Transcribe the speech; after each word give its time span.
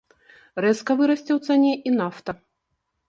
Рэзка 0.65 0.91
вырасце 1.01 1.23
ў 1.35 1.39
цане 1.49 1.73
і 1.91 1.93
нафта. 2.01 2.31